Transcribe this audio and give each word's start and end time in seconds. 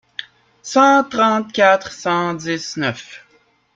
cent 0.63 1.03
trente-quatre 1.03 1.91
cent 1.91 2.33
dix-neuf. 2.33 3.23